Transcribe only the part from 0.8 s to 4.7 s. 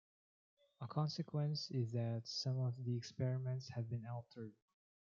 A consequence is that some of the experiments have been altered.